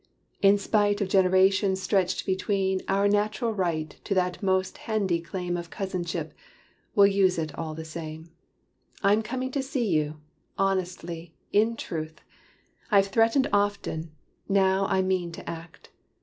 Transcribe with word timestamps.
(In 0.41 0.57
spite 0.57 0.99
of 0.99 1.09
generations 1.09 1.79
stretched 1.79 2.25
between 2.25 2.81
Our 2.87 3.07
natural 3.07 3.53
right 3.53 3.91
to 4.03 4.15
that 4.15 4.41
most 4.41 4.79
handy 4.89 5.19
claim 5.21 5.55
Of 5.55 5.69
cousinship, 5.69 6.33
we'll 6.95 7.05
use 7.05 7.37
it 7.37 7.53
all 7.53 7.75
the 7.75 7.85
same) 7.85 8.31
I'm 9.03 9.21
coming 9.21 9.51
to 9.51 9.61
see 9.61 9.85
you! 9.85 10.19
honestly, 10.57 11.35
in 11.53 11.75
truth! 11.75 12.19
I've 12.89 13.09
threatened 13.09 13.45
often 13.53 14.09
now 14.49 14.87
I 14.87 15.03
mean 15.03 15.31
to 15.33 15.47
act. 15.47 15.91